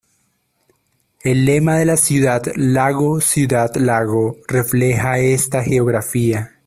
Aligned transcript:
El 1.21 1.45
lema 1.45 1.77
de 1.77 1.85
la 1.85 1.95
ciudad 1.95 2.41
"Lago, 2.55 3.21
ciudad, 3.21 3.71
lago" 3.75 4.35
refleja 4.47 5.19
esta 5.19 5.63
geografía. 5.63 6.53